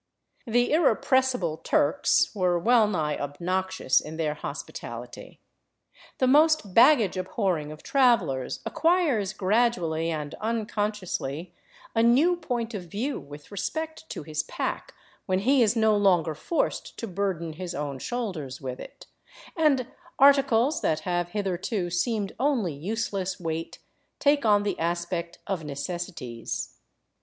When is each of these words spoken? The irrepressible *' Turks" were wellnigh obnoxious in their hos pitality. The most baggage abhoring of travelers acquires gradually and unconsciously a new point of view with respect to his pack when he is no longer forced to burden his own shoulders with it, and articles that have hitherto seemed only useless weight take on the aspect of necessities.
The 0.47 0.71
irrepressible 0.71 1.57
*' 1.57 1.63
Turks" 1.73 2.33
were 2.35 2.57
wellnigh 2.57 3.17
obnoxious 3.19 4.01
in 4.01 4.17
their 4.17 4.33
hos 4.33 4.63
pitality. 4.63 5.37
The 6.17 6.25
most 6.25 6.73
baggage 6.73 7.17
abhoring 7.17 7.71
of 7.71 7.83
travelers 7.83 8.61
acquires 8.65 9.31
gradually 9.31 10.09
and 10.09 10.33
unconsciously 10.41 11.53
a 11.93 12.01
new 12.01 12.35
point 12.35 12.73
of 12.73 12.85
view 12.85 13.19
with 13.19 13.51
respect 13.51 14.09
to 14.09 14.23
his 14.23 14.41
pack 14.41 14.95
when 15.27 15.37
he 15.37 15.61
is 15.61 15.75
no 15.75 15.95
longer 15.95 16.33
forced 16.33 16.97
to 16.97 17.05
burden 17.07 17.53
his 17.53 17.75
own 17.75 17.99
shoulders 17.99 18.59
with 18.59 18.79
it, 18.79 19.05
and 19.55 19.85
articles 20.17 20.81
that 20.81 21.01
have 21.01 21.29
hitherto 21.29 21.91
seemed 21.91 22.33
only 22.39 22.73
useless 22.73 23.39
weight 23.39 23.77
take 24.17 24.47
on 24.47 24.63
the 24.63 24.79
aspect 24.79 25.37
of 25.45 25.63
necessities. 25.63 26.79